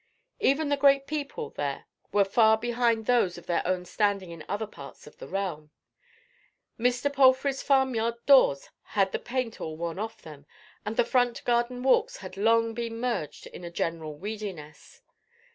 [0.39, 4.65] Even the great people there were far behind those of their own standing in other
[4.65, 5.69] parts of this realm.
[6.79, 7.13] Mr.
[7.13, 10.47] Palfrey's farmyard doors had the paint all worn off them,
[10.87, 15.01] and the front garden walks had long been merged in a general weediness.